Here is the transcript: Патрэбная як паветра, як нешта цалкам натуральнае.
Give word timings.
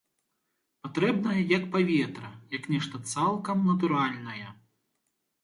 Патрэбная 0.85 1.41
як 1.57 1.67
паветра, 1.75 2.31
як 2.57 2.63
нешта 2.73 3.03
цалкам 3.11 3.57
натуральнае. 3.69 4.49